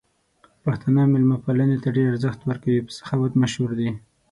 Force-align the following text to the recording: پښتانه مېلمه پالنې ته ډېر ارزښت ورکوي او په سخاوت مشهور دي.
پښتانه 0.63 1.01
مېلمه 1.11 1.37
پالنې 1.43 1.77
ته 1.83 1.89
ډېر 1.95 2.07
ارزښت 2.11 2.39
ورکوي 2.43 2.79
او 2.79 2.85
په 2.87 2.91
سخاوت 2.99 3.33
مشهور 3.41 3.71
دي. 3.79 3.89